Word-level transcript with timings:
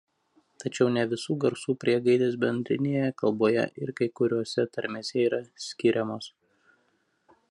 Tačiau 0.61 0.87
ne 0.93 1.01
visų 1.11 1.35
garsų 1.43 1.75
priegaidės 1.83 2.37
bendrinėje 2.45 3.11
kalboje 3.23 3.67
ir 3.83 3.93
kai 4.01 4.09
kuriose 4.21 4.65
tarmėse 4.79 5.21
yra 5.27 5.43
skiriamos. 5.67 6.33